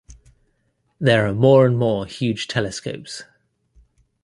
There 0.99 1.27
are 1.27 1.33
more 1.35 1.63
and 1.67 1.77
more 1.77 2.07
huge 2.07 2.47
telescopes. 2.47 3.21